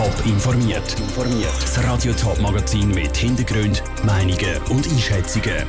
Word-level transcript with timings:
Top 0.00 0.24
informiert. 0.24 0.96
Das 1.60 1.84
Radio 1.84 2.14
Top 2.14 2.40
Magazin 2.40 2.88
mit 2.88 3.14
Hintergrund, 3.14 3.82
Meinungen 4.02 4.56
und 4.70 4.88
Einschätzungen 4.88 5.66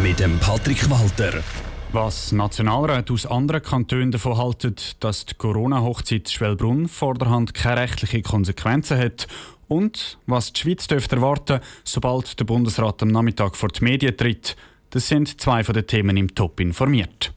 mit 0.00 0.20
dem 0.20 0.38
Patrick 0.38 0.88
Walter. 0.88 1.42
Was 1.90 2.30
Nationalräte 2.30 3.12
aus 3.12 3.26
anderen 3.26 3.62
Kantonen 3.62 4.12
davon 4.12 4.38
halten, 4.38 4.76
dass 5.00 5.26
die 5.26 5.34
Corona-Hochzeit 5.34 6.30
Schwellbrunn 6.30 6.86
vorderhand 6.86 7.52
keine 7.52 7.80
rechtlichen 7.80 8.22
Konsequenzen 8.22 8.96
hat 8.96 9.26
und 9.66 10.18
was 10.26 10.52
die 10.52 10.60
Schweiz 10.60 10.86
dürfte 10.86 11.16
erwarten, 11.16 11.58
sobald 11.82 12.38
der 12.38 12.44
Bundesrat 12.44 13.02
am 13.02 13.08
Nachmittag 13.08 13.56
vor 13.56 13.70
die 13.70 13.82
Medien 13.82 14.16
tritt, 14.16 14.54
das 14.90 15.08
sind 15.08 15.40
zwei 15.40 15.64
von 15.64 15.74
den 15.74 15.88
Themen 15.88 16.16
im 16.16 16.32
Top 16.32 16.60
informiert. 16.60 17.34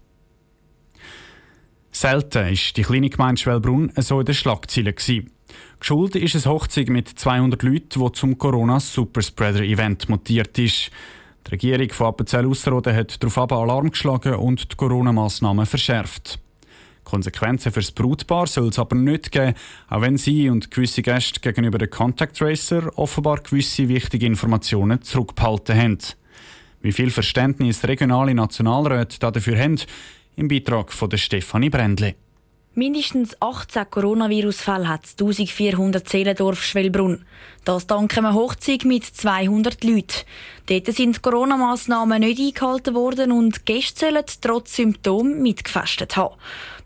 Selten 1.92 2.50
ist 2.50 2.78
die 2.78 2.84
kleine 2.84 3.10
Gemeinde 3.10 3.42
Schwellbrunn 3.42 3.92
so 3.96 4.20
in 4.20 4.28
den 4.28 4.36
Schlagzeilen. 4.36 4.94
Geschuld 5.80 6.16
ist 6.16 6.36
eine 6.36 6.54
Hochzeit 6.54 6.90
mit 6.90 7.08
200 7.08 7.62
Leuten, 7.64 8.04
die 8.04 8.12
zum 8.14 8.38
Corona-Superspreader-Event 8.38 10.10
mutiert 10.10 10.58
ist. 10.58 10.92
Die 11.46 11.52
Regierung 11.52 11.90
von 11.92 12.08
Appenzell-Ausserrhoden 12.08 12.96
hat 12.96 13.24
darauf 13.24 13.52
Alarm 13.52 13.92
geschlagen 13.92 14.36
und 14.36 14.72
die 14.72 14.76
Corona-Massnahmen 14.76 15.66
verschärft. 15.66 16.40
Konsequenzen 17.08 17.72
für 17.72 17.80
das 17.80 17.92
Brutpaar 17.92 18.48
soll 18.48 18.68
es 18.68 18.80
aber 18.80 18.98
nicht 18.98 19.32
geben, 19.32 19.54
auch 19.88 20.02
wenn 20.02 20.18
sie 20.18 20.50
und 20.50 20.70
gewisse 20.72 21.02
Gäste 21.02 21.40
gegenüber 21.40 21.78
den 21.78 21.90
Contact 21.90 22.38
Tracer 22.38 22.92
offenbar 22.98 23.38
gewisse 23.40 23.88
wichtige 23.88 24.26
Informationen 24.26 25.02
zurückgehalten 25.02 25.78
haben. 25.78 25.98
Wie 26.82 26.92
viel 26.92 27.10
Verständnis 27.10 27.86
regionale 27.86 28.34
Nationalräte 28.34 29.20
dafür 29.20 29.58
haben, 29.58 29.80
im 30.36 30.50
Beitrag 30.50 30.92
von 30.92 31.18
Stefanie 31.18 31.70
Brändli. 31.70 32.16
Mindestens 32.80 33.36
18 33.42 33.90
Coronavirus-Fälle 33.90 34.88
hat 34.88 35.02
1400 35.20 36.08
Seelendorf 36.08 36.64
Schwellbrunn. 36.64 37.26
Das 37.66 37.88
dank 37.88 38.16
einer 38.16 38.36
Hochzeit 38.36 38.86
mit 38.86 39.04
200 39.04 39.84
Leuten. 39.84 40.22
Dort 40.68 40.86
sind 40.86 41.24
Corona-Massnahmen 41.24 42.20
nicht 42.20 42.40
eingehalten 42.40 42.94
worden 42.94 43.32
und 43.32 43.66
Gäste 43.66 44.06
sollen 44.06 44.24
trotz 44.42 44.76
Symptomen 44.76 45.42
mitgefastet 45.42 46.18
haben. 46.18 46.36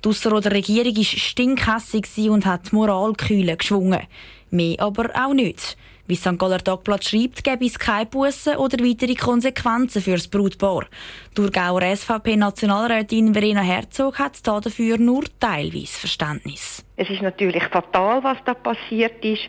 Die 0.01 0.07
Ausserrhoder 0.07 0.51
Regierung 0.51 0.95
war 0.95 1.03
stinkhässig 1.03 2.29
und 2.29 2.45
hat 2.45 2.71
Moralkühle 2.71 3.57
geschwungen. 3.57 4.07
Mehr 4.51 4.79
aber 4.79 5.09
auch 5.15 5.33
nicht. 5.33 5.77
Wie 6.07 6.15
St. 6.15 6.37
Galler 6.37 6.59
Tagblatt 6.59 7.05
schreibt, 7.05 7.43
gäbe 7.43 7.65
es 7.65 7.79
keine 7.79 8.05
Bussen 8.05 8.57
oder 8.57 8.83
weitere 8.83 9.15
Konsequenzen 9.15 10.01
für 10.01 10.11
das 10.11 10.27
Brutpaar. 10.27 10.85
Thurgauer 11.33 11.81
SVP-Nationalrätin 11.95 13.33
Verena 13.33 13.61
Herzog 13.61 14.19
hat 14.19 14.45
dafür 14.45 14.97
nur 14.97 15.23
teilweise 15.39 15.97
Verständnis. 15.99 16.83
Es 16.97 17.09
ist 17.09 17.21
natürlich 17.21 17.63
fatal, 17.63 18.21
was 18.23 18.37
da 18.45 18.53
passiert 18.53 19.23
ist. 19.23 19.43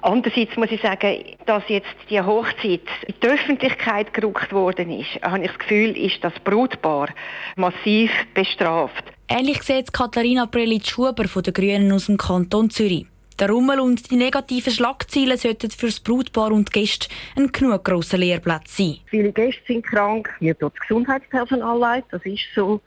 Andererseits 0.00 0.56
muss 0.56 0.70
ich 0.70 0.80
sagen, 0.80 1.24
dass 1.46 1.62
jetzt 1.68 1.94
die 2.08 2.20
Hochzeit 2.20 2.88
in 3.06 3.14
die 3.22 3.26
Öffentlichkeit 3.26 4.14
gerückt 4.14 4.52
worden 4.52 4.90
ist, 4.90 5.22
habe 5.22 5.44
ich 5.44 5.50
das 5.50 5.58
Gefühl, 5.58 5.96
ist 5.96 6.24
das 6.24 6.32
Brutpaar 6.42 7.08
massiv 7.56 8.10
bestraft. 8.34 9.04
Ähnlich 9.28 9.62
sieht 9.62 9.92
Katharina 9.92 10.46
Prelitsch-Schuber 10.46 11.28
von 11.28 11.42
den 11.42 11.54
Grünen 11.54 11.92
aus 11.92 12.06
dem 12.06 12.16
Kanton 12.16 12.70
Zürich. 12.70 13.06
Der 13.42 13.50
Rummel 13.50 13.80
und 13.80 14.08
die 14.08 14.14
negativen 14.14 14.72
Schlagzeilen 14.72 15.36
sollten 15.36 15.72
für 15.72 15.86
das 15.86 15.98
Brutpaar 15.98 16.52
und 16.52 16.72
die 16.72 16.78
Gäste 16.78 17.08
ein 17.34 17.50
genug 17.50 17.82
grosser 17.82 18.16
Lehrplatz 18.16 18.76
sein. 18.76 18.98
Viele 19.06 19.32
Gäste 19.32 19.60
sind 19.66 19.84
krank, 19.84 20.32
hier 20.38 20.56
tut 20.56 20.72
das 20.74 20.86
Gesundheitspersonal 20.86 21.76
leid, 21.76 22.04
das 22.12 22.24
ist 22.24 22.44
so. 22.54 22.80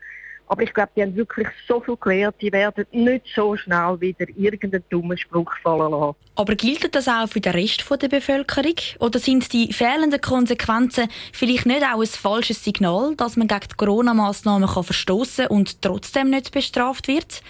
Aber 0.48 0.62
ich 0.62 0.74
glaube, 0.74 0.92
die 0.96 1.02
haben 1.02 1.16
wirklich 1.16 1.48
so 1.68 1.80
viel 1.80 1.98
gelernt, 1.98 2.36
die 2.40 2.52
werden 2.52 2.86
nicht 2.92 3.26
so 3.36 3.56
schnell 3.58 4.00
wieder 4.00 4.26
irgendeinen 4.36 4.84
dummen 4.90 5.18
Spruch 5.18 5.52
fallen 5.64 5.92
lassen. 5.92 6.16
Aber 6.36 6.56
gilt 6.56 6.94
das 6.94 7.08
auch 7.08 7.28
für 7.28 7.40
den 7.40 7.54
Rest 7.54 7.84
der 7.90 8.08
Bevölkerung? 8.08 8.76
Oder 9.00 9.20
sind 9.20 9.52
die 9.54 9.74
fehlenden 9.74 10.22
Konsequenzen 10.22 11.08
vielleicht 11.32 11.66
nicht 11.66 11.84
auch 11.84 12.02
ein 12.02 12.08
falsches 12.08 12.64
Signal, 12.64 13.16
dass 13.16 13.38
man 13.38 13.48
gegen 13.48 13.68
die 13.72 13.76
Corona-Massnahmen 13.76 14.68
verstoßen 14.68 15.48
und 15.48 15.82
trotzdem 15.82 16.30
nicht 16.30 16.52
bestraft 16.52 17.08
wird? 17.08 17.42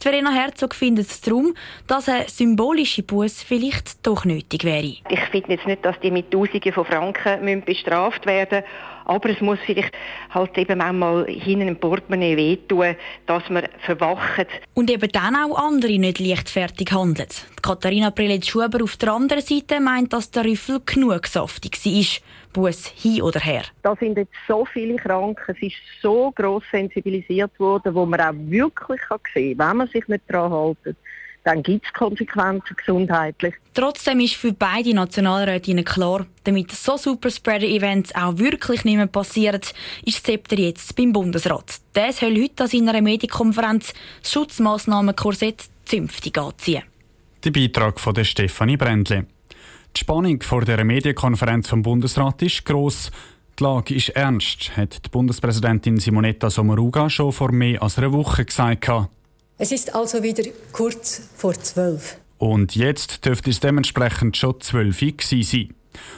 Die 0.00 0.08
Verena 0.08 0.30
Herzog 0.32 0.74
findet 0.74 1.08
es 1.08 1.20
darum, 1.22 1.54
dass 1.86 2.08
eine 2.08 2.28
symbolische 2.28 3.02
Buß 3.02 3.42
vielleicht 3.42 4.06
doch 4.06 4.24
nötig 4.24 4.64
wäre. 4.64 4.96
Ich 5.08 5.20
finde 5.30 5.52
jetzt 5.52 5.66
nicht, 5.66 5.84
dass 5.84 5.98
die 6.00 6.10
mit 6.10 6.30
Tausenden 6.30 6.72
von 6.72 6.84
Franken 6.84 7.64
bestraft 7.64 8.26
werden 8.26 8.62
müssen. 8.62 8.93
Aber 9.04 9.30
es 9.30 9.40
muss 9.40 9.58
vielleicht 9.64 9.92
halt 10.30 10.56
eben 10.56 10.78
manchmal 10.78 11.26
hinten 11.26 11.68
im 11.68 11.76
Portemonnaie 11.76 12.36
wehtun, 12.36 12.96
dass 13.26 13.48
man 13.50 13.68
verwacht. 13.80 14.46
Und 14.74 14.90
eben 14.90 15.10
dann 15.12 15.36
auch 15.36 15.56
andere 15.56 15.98
nicht 15.98 16.20
leichtfertig 16.20 16.92
handelt. 16.92 17.46
Katharina 17.62 18.10
Prelitsch-Schuber 18.10 18.82
auf 18.82 18.96
der 18.96 19.12
anderen 19.12 19.42
Seite 19.42 19.80
meint, 19.80 20.12
dass 20.12 20.30
der 20.30 20.44
Rüffel 20.44 20.80
genug 20.84 21.26
saftig 21.26 21.78
war. 21.84 22.04
Bus 22.54 22.86
hin 22.86 23.20
oder 23.20 23.40
her. 23.40 23.64
Da 23.82 23.96
sind 23.96 24.16
jetzt 24.16 24.32
so 24.46 24.64
viele 24.64 24.96
krank, 24.96 25.40
es 25.48 25.60
ist 25.60 25.74
so 26.00 26.30
gross 26.30 26.62
sensibilisiert 26.70 27.58
worden, 27.58 27.94
wo 27.94 28.06
man 28.06 28.20
auch 28.20 28.32
wirklich 28.32 29.00
sehen 29.34 29.58
kann, 29.58 29.70
wenn 29.70 29.76
man 29.76 29.88
sich 29.88 30.06
nicht 30.06 30.22
daran 30.28 30.52
hält, 30.52 30.96
dann 31.44 31.62
gibt 31.62 31.86
es 31.86 31.92
Konsequenzen 31.92 32.74
gesundheitlich. 32.76 33.54
Trotzdem 33.74 34.20
ist 34.20 34.34
für 34.34 34.52
beide 34.52 34.94
Nationalrätinnen 34.94 35.84
klar, 35.84 36.26
damit 36.44 36.72
so 36.72 36.96
Superspreader-Events 36.96 38.14
auch 38.14 38.38
wirklich 38.38 38.84
nicht 38.84 38.96
mehr 38.96 39.06
passieren, 39.06 39.60
ist 40.04 40.16
das 40.16 40.22
Zepter 40.22 40.58
jetzt 40.58 40.96
beim 40.96 41.12
Bundesrat. 41.12 41.80
Der 41.94 42.12
soll 42.12 42.42
heute 42.42 42.64
an 42.64 42.68
seiner 42.68 43.00
Medienkonferenz 43.00 43.92
das 44.22 44.32
Schutzmaßnahmenkorsett 44.32 45.64
zünftig 45.84 46.38
anziehen. 46.38 46.82
Der 47.44 47.50
Beitrag 47.50 48.00
von 48.00 48.14
der 48.14 48.24
Stefanie 48.24 48.78
Brändli. 48.78 49.24
Die 49.94 50.00
Spannung 50.00 50.42
vor 50.42 50.64
der 50.64 50.82
Medienkonferenz 50.82 51.68
vom 51.68 51.82
Bundesrat 51.82 52.40
ist 52.42 52.64
gross. 52.64 53.10
Die 53.58 53.62
Lage 53.62 53.94
ist 53.94 54.08
ernst, 54.08 54.76
hat 54.76 55.04
die 55.04 55.10
Bundespräsidentin 55.10 55.98
Simonetta 55.98 56.50
Sommaruga 56.50 57.08
schon 57.10 57.30
vor 57.30 57.52
mehr 57.52 57.80
als 57.82 57.98
einer 57.98 58.12
Woche 58.12 58.44
gesagt. 58.44 58.90
Es 59.56 59.70
ist 59.70 59.94
also 59.94 60.22
wieder 60.22 60.42
kurz 60.72 61.28
vor 61.36 61.54
zwölf. 61.54 62.16
Und 62.38 62.74
jetzt 62.74 63.24
dürfte 63.24 63.50
es 63.50 63.60
dementsprechend 63.60 64.36
schon 64.36 64.60
zwölf 64.60 64.98
sein. 64.98 65.74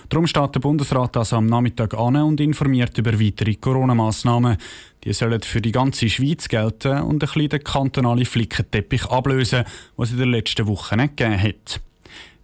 Darum 0.08 0.26
steht 0.26 0.54
der 0.54 0.60
Bundesrat 0.60 1.18
also 1.18 1.36
am 1.36 1.44
Nachmittag 1.44 1.92
an 1.92 2.16
und 2.16 2.40
informiert 2.40 2.96
über 2.96 3.20
weitere 3.20 3.54
Corona-Massnahmen. 3.56 4.56
Die 5.04 5.12
sollen 5.12 5.42
für 5.42 5.60
die 5.60 5.72
ganze 5.72 6.08
Schweiz 6.08 6.48
gelten 6.48 7.02
und 7.02 7.16
ein 7.16 7.18
bisschen 7.18 7.50
den 7.50 7.62
kantonalen 7.62 8.24
Flickenteppich 8.24 9.04
ablösen, 9.04 9.64
was 9.96 10.08
es 10.08 10.14
in 10.14 10.20
den 10.20 10.30
letzten 10.30 10.66
Wochen 10.66 10.96
nicht 10.96 11.18
gegeben 11.18 11.42
hat. 11.42 11.80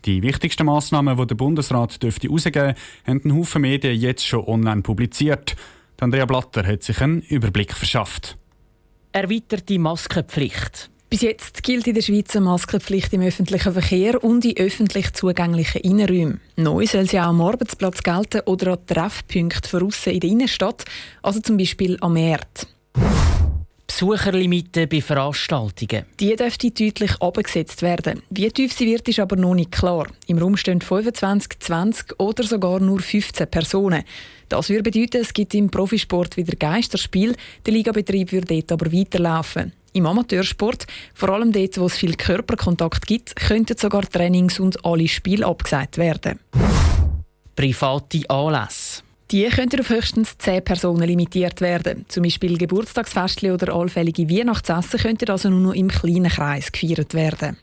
Die 0.04 0.22
wichtigsten 0.22 0.66
Massnahmen, 0.66 1.16
die 1.16 1.26
der 1.26 1.36
Bundesrat 1.36 2.02
dürfte 2.02 2.28
herausgeben 2.28 2.74
haben 3.06 3.20
ein 3.24 3.34
Haufen 3.34 3.62
Medien 3.62 3.98
jetzt 3.98 4.26
schon 4.26 4.44
online 4.44 4.82
publiziert. 4.82 5.56
Andrea 6.00 6.26
Blatter 6.26 6.66
hat 6.66 6.82
sich 6.82 7.00
einen 7.00 7.22
Überblick 7.22 7.72
verschafft 7.72 8.36
erweiterte 9.12 9.78
Maskenpflicht. 9.78 10.90
Bis 11.10 11.20
jetzt 11.20 11.62
gilt 11.62 11.86
in 11.86 11.94
der 11.94 12.00
Schweiz 12.00 12.34
eine 12.34 12.46
Maskenpflicht 12.46 13.12
im 13.12 13.20
öffentlichen 13.20 13.74
Verkehr 13.74 14.24
und 14.24 14.46
in 14.46 14.56
öffentlich 14.56 15.12
zugänglichen 15.12 15.82
Innenräumen. 15.82 16.40
Neu 16.56 16.86
soll 16.86 17.06
sie 17.06 17.20
auch 17.20 17.24
am 17.24 17.42
Arbeitsplatz 17.42 18.02
gelten 18.02 18.40
oder 18.46 18.72
an 18.72 18.86
Treffpunkten 18.86 19.68
von 19.68 19.90
in 20.06 20.20
der 20.20 20.30
Innenstadt, 20.30 20.86
also 21.22 21.40
zum 21.40 21.58
Beispiel 21.58 21.98
am 22.00 22.14
Markt. 22.14 22.66
Besucherlimite 23.92 24.86
bei 24.86 25.02
Veranstaltungen. 25.02 26.06
Die 26.18 26.34
dürfte 26.34 26.70
deutlich 26.70 27.12
abgesetzt 27.20 27.82
werden. 27.82 28.22
Wie 28.30 28.50
tief 28.50 28.72
sie 28.72 28.86
wird, 28.86 29.06
ist 29.06 29.20
aber 29.20 29.36
noch 29.36 29.54
nicht 29.54 29.70
klar. 29.70 30.06
Im 30.26 30.38
Raum 30.38 30.56
stehen 30.56 30.80
25, 30.80 31.60
20 31.60 32.18
oder 32.18 32.42
sogar 32.42 32.80
nur 32.80 33.00
15 33.00 33.46
Personen. 33.48 34.02
Das 34.48 34.70
würde 34.70 34.90
bedeuten, 34.90 35.20
es 35.20 35.34
gibt 35.34 35.52
im 35.54 35.70
Profisport 35.70 36.38
wieder 36.38 36.56
Geisterspiel. 36.56 37.36
Der 37.66 37.74
Ligabetrieb 37.74 38.32
würde 38.32 38.54
dort 38.54 38.72
aber 38.72 38.90
weiterlaufen. 38.90 39.74
Im 39.92 40.06
Amateursport, 40.06 40.86
vor 41.12 41.28
allem 41.28 41.52
dort, 41.52 41.78
wo 41.78 41.84
es 41.84 41.98
viel 41.98 42.14
Körperkontakt 42.14 43.06
gibt, 43.06 43.36
könnten 43.36 43.76
sogar 43.76 44.08
Trainings 44.08 44.58
und 44.58 44.82
alle 44.86 45.06
Spiele 45.06 45.44
abgesagt 45.44 45.98
werden. 45.98 46.40
Private 47.54 48.30
Anlässe. 48.30 49.02
Die 49.32 49.48
könnten 49.48 49.80
auf 49.80 49.88
höchstens 49.88 50.36
10 50.36 50.62
Personen 50.62 51.08
limitiert 51.08 51.62
werden. 51.62 52.04
Zum 52.08 52.22
Beispiel 52.22 52.58
Geburtstagsfeste 52.58 53.54
oder 53.54 53.74
allfällige 53.74 54.28
Weihnachtsessen 54.28 55.00
könnten 55.00 55.30
also 55.30 55.48
nur 55.48 55.60
noch 55.60 55.72
im 55.72 55.88
kleinen 55.88 56.28
Kreis 56.28 56.70
gefeiert 56.70 57.14
werden. 57.14 57.56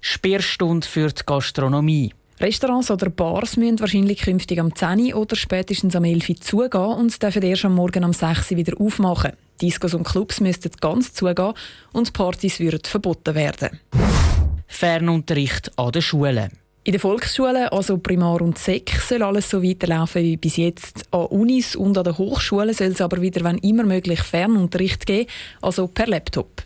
Sperrstunde 0.00 0.84
für 0.84 1.06
die 1.06 1.22
Gastronomie. 1.24 2.12
Restaurants 2.40 2.90
oder 2.90 3.10
Bars 3.10 3.56
müssen 3.56 3.78
wahrscheinlich 3.78 4.22
künftig 4.22 4.58
am 4.58 4.74
10 4.74 5.14
oder 5.14 5.36
spätestens 5.36 5.94
am 5.94 6.02
11 6.02 6.30
Uhr 6.30 6.36
zugehen 6.40 6.82
und 6.82 7.22
dürfen 7.22 7.42
erst 7.44 7.64
am 7.64 7.76
Morgen 7.76 8.02
am 8.02 8.12
6 8.12 8.50
Uhr 8.50 8.56
wieder 8.56 8.80
aufmachen. 8.80 9.34
Discos 9.60 9.94
und 9.94 10.02
Clubs 10.02 10.40
müssten 10.40 10.72
ganz 10.80 11.14
zugehen 11.14 11.52
und 11.92 12.12
Partys 12.12 12.58
würden 12.58 12.80
verboten 12.82 13.36
werden. 13.36 13.78
Fernunterricht 14.66 15.70
an 15.78 15.92
den 15.92 16.02
Schulen. 16.02 16.61
In 16.84 16.90
den 16.90 17.00
Volksschulen, 17.00 17.68
also 17.68 17.98
Primar 17.98 18.42
und 18.42 18.58
Sek, 18.58 18.90
soll 18.90 19.22
alles 19.22 19.48
so 19.48 19.62
weiterlaufen 19.62 20.20
wie 20.24 20.36
bis 20.36 20.56
jetzt. 20.56 21.06
An 21.12 21.26
Unis 21.26 21.76
und 21.76 21.96
an 21.96 22.02
den 22.02 22.18
Hochschulen 22.18 22.74
soll 22.74 22.88
es 22.88 23.00
aber 23.00 23.22
wieder, 23.22 23.44
wenn 23.44 23.58
immer 23.58 23.84
möglich, 23.84 24.20
Fernunterricht 24.20 25.06
geben, 25.06 25.30
also 25.60 25.86
per 25.86 26.08
Laptop. 26.08 26.64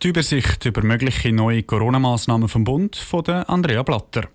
Die 0.00 0.08
Übersicht 0.08 0.64
über 0.64 0.84
mögliche 0.84 1.32
neue 1.32 1.64
Corona-Massnahmen 1.64 2.48
vom 2.48 2.62
Bund 2.62 2.94
von 2.94 3.24
Andrea 3.26 3.82
Blatter. 3.82 4.28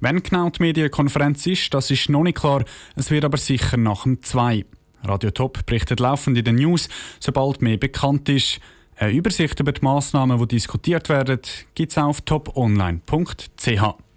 Wenn 0.00 0.22
genau 0.22 0.50
die 0.50 0.62
Medienkonferenz 0.62 1.46
ist, 1.46 1.72
das 1.72 1.90
ist 1.90 2.10
noch 2.10 2.22
nicht 2.22 2.36
klar. 2.36 2.62
Es 2.94 3.10
wird 3.10 3.24
aber 3.24 3.38
sicher 3.38 3.78
nach 3.78 4.02
dem 4.02 4.22
2. 4.22 4.66
Radio 5.02 5.30
Top 5.30 5.64
berichtet 5.64 5.98
laufend 5.98 6.36
in 6.36 6.44
den 6.44 6.56
News, 6.56 6.90
sobald 7.20 7.62
mehr 7.62 7.78
bekannt 7.78 8.28
ist. 8.28 8.60
Eine 8.96 9.12
Übersicht 9.12 9.58
über 9.60 9.72
die 9.72 9.80
Massnahmen, 9.80 10.38
die 10.40 10.48
diskutiert 10.48 11.08
werden, 11.08 11.40
gibt 11.74 11.92
es 11.92 11.96
auf 11.96 12.20
toponline.ch. 12.20 14.07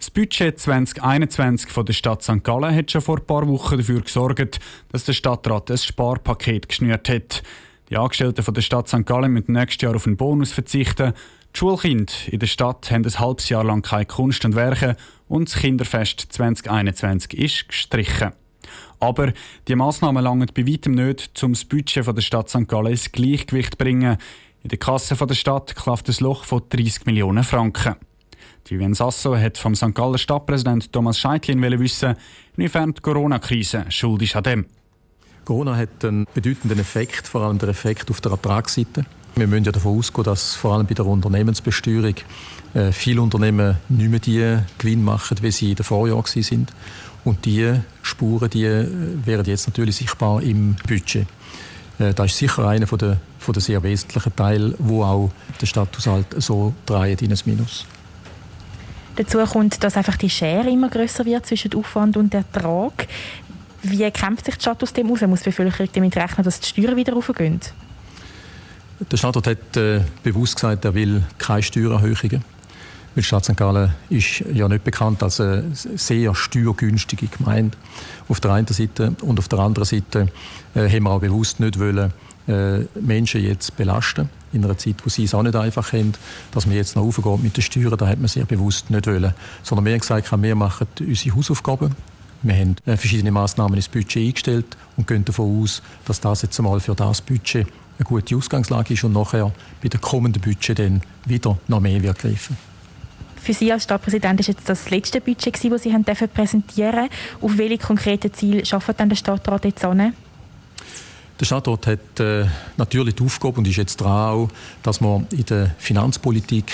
Das 0.00 0.10
Budget 0.10 0.58
2021 0.58 1.70
von 1.70 1.84
der 1.84 1.92
Stadt 1.92 2.22
St. 2.22 2.42
Gallen 2.42 2.74
hat 2.74 2.90
schon 2.90 3.02
vor 3.02 3.18
ein 3.18 3.26
paar 3.26 3.46
Wochen 3.46 3.76
dafür 3.76 4.00
gesorgt, 4.00 4.58
dass 4.90 5.04
der 5.04 5.12
Stadtrat 5.12 5.70
ein 5.70 5.76
Sparpaket 5.76 6.70
geschnürt 6.70 7.10
hat. 7.10 7.42
Die 7.90 7.98
Angestellten 7.98 8.42
von 8.42 8.54
der 8.54 8.62
Stadt 8.62 8.88
St. 8.88 9.04
Gallen 9.04 9.30
müssen 9.30 9.52
nächstes 9.52 9.82
Jahr 9.82 9.94
auf 9.94 10.06
einen 10.06 10.16
Bonus 10.16 10.52
verzichten. 10.52 11.12
Die 11.54 11.58
Schulkinder 11.58 12.14
in 12.28 12.38
der 12.38 12.46
Stadt 12.46 12.90
haben 12.90 13.04
ein 13.04 13.18
halbes 13.18 13.50
Jahr 13.50 13.62
lang 13.62 13.82
keine 13.82 14.06
Kunst 14.06 14.42
und 14.46 14.56
Werke 14.56 14.96
und 15.28 15.50
das 15.50 15.60
Kinderfest 15.60 16.28
2021 16.30 17.38
ist 17.38 17.68
gestrichen. 17.68 18.30
Aber 19.00 19.34
die 19.68 19.74
Massnahmen 19.74 20.24
langen 20.24 20.50
bei 20.54 20.66
weitem 20.66 20.92
nicht, 20.92 21.42
um 21.42 21.52
das 21.52 21.66
Budget 21.66 22.06
von 22.06 22.14
der 22.14 22.22
Stadt 22.22 22.48
St. 22.48 22.66
Gallen 22.66 22.92
ins 22.92 23.12
Gleichgewicht 23.12 23.72
zu 23.72 23.76
bringen. 23.76 24.16
In 24.62 24.70
der 24.70 24.78
Kasse 24.78 25.14
von 25.14 25.28
der 25.28 25.34
Stadt 25.34 25.76
klafft 25.76 26.08
ein 26.08 26.16
Loch 26.20 26.44
von 26.46 26.62
30 26.70 27.04
Millionen 27.04 27.44
Franken. 27.44 27.96
Vivian 28.66 28.94
Sasso 28.94 29.36
hat 29.36 29.58
vom 29.58 29.74
St. 29.74 29.94
Galler 29.94 30.18
Stadtpräsident 30.18 30.92
Thomas 30.92 31.18
Scheitlin 31.18 31.60
wissen, 31.62 32.14
inwiefern 32.56 32.94
die 32.94 33.00
Corona-Krise 33.00 33.86
schuld 33.88 34.22
ist 34.22 34.36
an 34.36 34.42
dem. 34.44 34.66
Corona 35.44 35.76
hat 35.76 36.04
einen 36.04 36.26
bedeutenden 36.32 36.78
Effekt, 36.78 37.26
vor 37.26 37.42
allem 37.42 37.58
der 37.58 37.70
Effekt 37.70 38.10
auf 38.10 38.20
der 38.20 38.32
Ertragsseite. 38.32 39.04
Wir 39.36 39.46
müssen 39.46 39.64
ja 39.64 39.72
davon 39.72 39.98
ausgehen, 39.98 40.24
dass 40.24 40.54
vor 40.54 40.74
allem 40.74 40.86
bei 40.86 40.94
der 40.94 41.06
Unternehmensbesteuerung 41.06 42.14
äh, 42.74 42.92
viele 42.92 43.22
Unternehmen 43.22 43.78
nicht 43.88 44.10
mehr 44.10 44.20
die 44.20 44.58
Gewinn 44.78 45.02
machen, 45.02 45.38
wie 45.40 45.50
sie 45.50 45.70
in 45.70 45.76
den 45.76 45.84
Vorjahren 45.84 46.24
sind. 46.26 46.72
Und 47.24 47.44
diese 47.44 47.84
Spuren 48.02 48.50
die 48.50 48.64
äh, 48.64 48.86
werden 49.24 49.46
jetzt 49.46 49.66
natürlich 49.66 49.96
sichtbar 49.96 50.42
im 50.42 50.76
Budget. 50.86 51.26
Äh, 51.98 52.14
das 52.14 52.32
ist 52.32 52.38
sicher 52.38 52.66
einer 52.66 52.86
der, 52.86 53.18
sehr 53.56 53.82
wesentlichen 53.82 54.34
Teile, 54.36 54.74
wo 54.78 55.02
auch 55.04 55.30
der 55.60 55.66
Stadthaushalt 55.66 56.26
so 56.38 56.74
dreht 56.86 57.22
in 57.22 57.32
ein 57.32 57.38
Minus. 57.44 57.86
Dazu 59.20 59.36
kommt, 59.44 59.84
dass 59.84 59.98
einfach 59.98 60.16
die 60.16 60.30
Schere 60.30 60.70
immer 60.70 60.88
größer 60.88 61.26
wird 61.26 61.44
zwischen 61.44 61.74
Aufwand 61.74 62.16
und 62.16 62.32
Ertrag. 62.32 63.06
Wie 63.82 64.10
kämpft 64.10 64.46
sich 64.46 64.54
die 64.54 64.62
Stadt 64.62 64.82
aus 64.82 64.94
dem 64.94 65.10
aus? 65.10 65.20
Muss 65.20 65.42
die 65.42 65.50
Bevölkerung 65.50 65.90
damit 65.92 66.16
rechnen, 66.16 66.42
dass 66.42 66.58
die 66.60 66.68
Steuern 66.68 66.96
wieder 66.96 67.12
raufgehen? 67.12 67.60
Der 69.12 69.16
Stadtrat 69.18 69.46
hat 69.46 69.76
äh, 69.76 70.00
bewusst 70.22 70.54
gesagt, 70.54 70.86
er 70.86 70.94
will 70.94 71.22
keine 71.36 71.62
Steuererhöhungen. 71.62 72.42
Weil 73.14 73.22
Stadt 73.22 73.44
St. 73.44 73.58
Gallen 73.58 73.92
ist 74.08 74.42
ja 74.54 74.66
nicht 74.68 74.84
bekannt 74.84 75.22
als 75.22 75.38
eine 75.38 75.64
sehr 75.74 76.34
steuergünstige 76.34 77.26
Gemeinde 77.26 77.76
auf 78.26 78.40
der 78.40 78.52
einen 78.52 78.68
Seite 78.68 79.14
und 79.20 79.38
auf 79.38 79.48
der 79.48 79.58
anderen 79.58 79.84
Seite 79.84 80.28
äh, 80.74 80.88
haben 80.88 81.02
wir 81.02 81.10
auch 81.10 81.20
bewusst 81.20 81.60
nicht 81.60 81.78
wollen, 81.78 82.10
äh, 82.48 82.78
Menschen 82.98 83.42
jetzt 83.42 83.76
belasten 83.76 84.30
in 84.52 84.64
einer 84.64 84.76
Zeit, 84.78 84.96
wo 85.04 85.08
sie 85.08 85.24
es 85.24 85.34
auch 85.34 85.42
nicht 85.42 85.56
einfach 85.56 85.92
haben, 85.92 86.12
dass 86.52 86.66
man 86.66 86.76
jetzt 86.76 86.96
noch 86.96 87.02
aufgeht 87.02 87.42
mit 87.42 87.56
den 87.56 87.62
Steuern, 87.62 87.96
da 87.96 88.06
hat 88.06 88.18
man 88.18 88.28
sehr 88.28 88.44
bewusst 88.44 88.90
nicht 88.90 89.06
wollen. 89.06 89.34
Sondern 89.62 89.84
wir 89.84 89.92
haben 89.92 90.00
gesagt, 90.00 90.30
wir 90.42 90.54
machen 90.54 90.86
unsere 91.00 91.36
Hausaufgaben, 91.36 91.94
wir 92.42 92.54
haben 92.54 92.76
äh, 92.86 92.96
verschiedene 92.96 93.30
Maßnahmen 93.30 93.76
ins 93.76 93.88
Budget 93.88 94.28
eingestellt 94.28 94.76
und 94.96 95.06
gehen 95.06 95.24
davon 95.24 95.62
aus, 95.62 95.82
dass 96.06 96.20
das 96.20 96.42
jetzt 96.42 96.58
einmal 96.58 96.80
für 96.80 96.94
das 96.94 97.20
Budget 97.20 97.66
eine 97.98 98.06
gute 98.06 98.34
Ausgangslage 98.34 98.94
ist 98.94 99.04
und 99.04 99.12
nachher 99.12 99.52
bei 99.82 99.88
dem 99.88 100.00
kommenden 100.00 100.40
Budget 100.40 100.78
dann 100.78 101.02
wieder 101.26 101.58
noch 101.68 101.80
mehr 101.80 102.02
wird 102.02 102.18
greifen. 102.18 102.56
Für 103.36 103.54
Sie 103.54 103.72
als 103.72 103.84
Stadtpräsident 103.84 104.40
ist 104.40 104.48
jetzt 104.48 104.68
das 104.68 104.90
letzte 104.90 105.20
Budget, 105.20 105.72
das 105.72 105.82
Sie 105.82 105.92
haben 105.92 106.04
präsentieren 106.04 107.08
Auf 107.40 107.56
welche 107.56 107.78
konkreten 107.78 108.32
Ziele 108.32 108.62
arbeitet 108.70 109.00
denn 109.00 109.08
der 109.08 109.16
Stadtrat 109.16 109.64
jetzt 109.64 109.84
an? 109.84 110.14
Der 111.40 111.46
Stadtrat 111.46 111.86
hat 111.86 112.20
äh, 112.20 112.44
natürlich 112.76 113.14
die 113.14 113.24
Aufgabe 113.24 113.58
und 113.58 113.66
ist 113.66 113.76
jetzt 113.76 113.96
dran, 113.96 114.50
dass 114.82 115.00
man 115.00 115.26
in 115.30 115.46
der 115.46 115.74
Finanzpolitik 115.78 116.70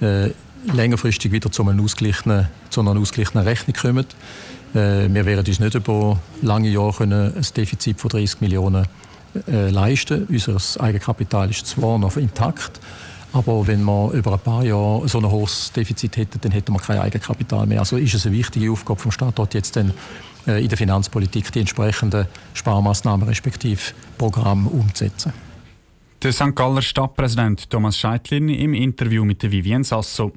äh, 0.00 0.30
längerfristig 0.72 1.32
wieder 1.32 1.50
zu, 1.50 1.62
einem 1.62 1.82
ausgeglichenen, 1.82 2.46
zu 2.70 2.82
einer 2.82 2.96
ausgeglichenen 2.96 3.44
Rechnung 3.44 3.74
kommen. 3.74 4.06
Äh, 4.74 5.12
wir 5.12 5.26
werden 5.26 5.44
uns 5.44 5.58
nicht 5.58 5.74
über 5.74 6.20
lange 6.40 6.68
Jahre 6.68 6.92
können 6.92 7.34
ein 7.34 7.46
Defizit 7.56 8.00
von 8.00 8.10
30 8.10 8.40
Millionen 8.40 8.86
äh, 9.48 9.70
leisten. 9.70 10.28
Unser 10.30 10.80
Eigenkapital 10.80 11.50
ist 11.50 11.66
zwar 11.66 11.98
noch 11.98 12.16
intakt, 12.16 12.80
aber 13.32 13.66
wenn 13.66 13.82
wir 13.82 14.12
über 14.12 14.34
ein 14.34 14.38
paar 14.38 14.62
Jahre 14.62 15.08
so 15.08 15.18
ein 15.18 15.28
hohes 15.28 15.72
Defizit 15.72 16.16
hätten, 16.16 16.40
dann 16.42 16.52
hätten 16.52 16.72
wir 16.72 16.78
kein 16.78 17.00
Eigenkapital 17.00 17.66
mehr. 17.66 17.80
Also 17.80 17.96
ist 17.96 18.14
es 18.14 18.24
eine 18.24 18.36
wichtige 18.36 18.70
Aufgabe 18.70 19.00
vom 19.00 19.10
Stadtrat 19.10 19.54
jetzt 19.54 19.74
dann 19.74 19.92
in 20.46 20.68
der 20.68 20.78
Finanzpolitik 20.78 21.52
die 21.52 21.60
entsprechenden 21.60 22.26
Sparmaßnahmen 22.54 23.28
respektive 23.28 23.80
Programme 24.18 24.70
umzusetzen. 24.70 25.32
Der 26.22 26.32
St. 26.32 26.54
Galler 26.54 26.82
Stadtpräsident 26.82 27.68
Thomas 27.68 27.98
Scheitlin 27.98 28.48
im 28.48 28.74
Interview 28.74 29.24
mit 29.24 29.42
der 29.42 29.52
Vivienne 29.52 29.84
Sasso. 29.84 30.32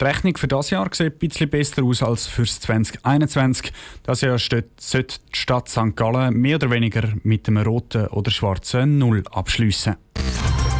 Die 0.00 0.04
Rechnung 0.04 0.36
für 0.36 0.46
das 0.46 0.70
Jahr 0.70 0.88
sieht 0.92 1.14
ein 1.14 1.18
bisschen 1.18 1.50
besser 1.50 1.82
aus 1.82 2.02
als 2.02 2.26
für 2.26 2.44
2021. 2.44 3.72
Das 4.04 4.20
Jahr 4.20 4.38
sollte 4.38 4.68
die 4.80 5.36
Stadt 5.36 5.68
St. 5.68 5.96
Gallen 5.96 6.34
mehr 6.34 6.56
oder 6.56 6.70
weniger 6.70 7.08
mit 7.24 7.48
einem 7.48 7.64
roten 7.64 8.06
oder 8.06 8.30
schwarzen 8.30 8.98
Null 8.98 9.24
abschliessen. 9.32 9.96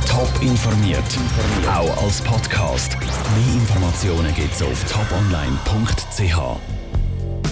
Top 0.09 0.31
informiert, 0.41 1.19
auch 1.69 2.05
als 2.05 2.23
Podcast. 2.23 2.97
Mehr 3.01 3.55
Informationen 3.55 4.33
gibt 4.35 4.53
es 4.53 4.63
auf 4.63 4.85
toponline.ch. 4.85 6.88